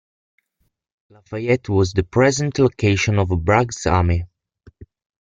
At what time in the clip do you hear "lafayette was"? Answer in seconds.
1.11-1.93